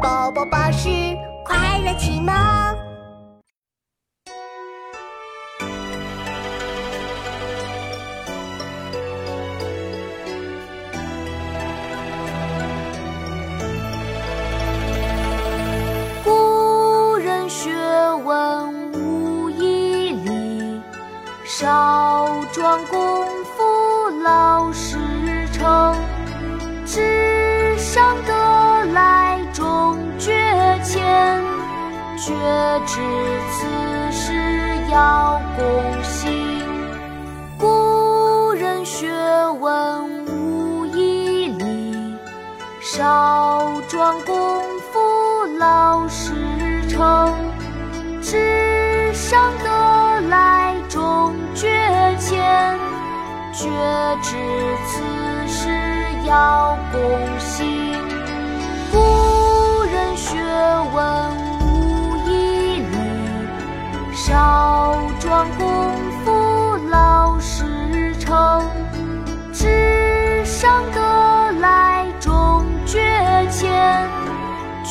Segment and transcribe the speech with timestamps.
[0.00, 0.88] 宝宝巴士
[1.44, 2.34] 快乐启蒙。
[16.24, 17.70] 古人学
[18.24, 20.80] 问无一例，
[21.44, 23.09] 少壮功
[32.30, 32.36] 绝
[32.86, 33.00] 知
[33.50, 33.66] 此
[34.12, 34.32] 事
[34.88, 36.30] 要躬行。
[37.58, 39.10] 古人学
[39.58, 42.16] 问无一例，
[42.80, 44.62] 少壮功
[44.92, 45.00] 夫
[45.58, 46.32] 老时
[46.88, 47.34] 成。
[48.22, 51.66] 纸上得来终觉
[52.16, 52.78] 浅，
[53.52, 53.68] 绝
[54.22, 54.36] 知
[54.86, 55.02] 此
[55.48, 55.68] 事
[56.28, 57.69] 要躬行。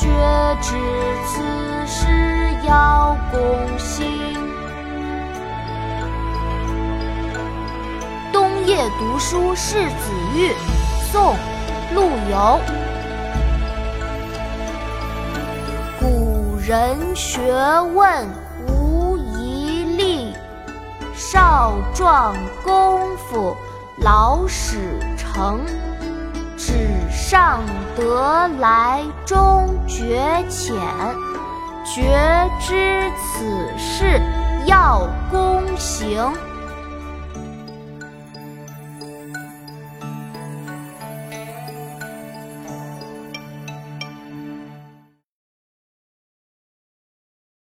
[0.00, 0.06] 绝
[0.62, 0.76] 知
[1.26, 1.42] 此
[1.84, 2.06] 事
[2.64, 4.06] 要躬行。
[8.32, 10.52] 冬夜读书识子玉，
[11.10, 11.34] 宋·
[11.96, 12.60] 陆游。
[15.98, 17.52] 古人学
[17.92, 18.24] 问
[18.68, 20.32] 无遗力，
[21.12, 23.56] 少壮功夫
[23.96, 25.60] 老始成。
[26.68, 26.74] 纸
[27.10, 27.62] 上
[27.96, 30.74] 得来终觉浅，
[31.82, 34.20] 绝知此事
[34.66, 36.30] 要躬行。